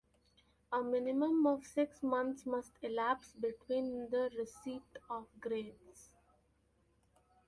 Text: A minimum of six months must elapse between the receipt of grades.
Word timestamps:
A 0.73 0.81
minimum 0.81 1.45
of 1.45 1.63
six 1.63 2.01
months 2.01 2.47
must 2.47 2.71
elapse 2.81 3.33
between 3.33 4.09
the 4.09 4.31
receipt 4.35 4.97
of 5.11 5.27
grades. 5.39 6.09